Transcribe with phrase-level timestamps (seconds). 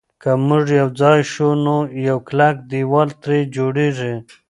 [0.21, 1.75] که موږ یو ځای شو نو
[2.07, 4.13] یو کلک دېوال ترې جوړېږي.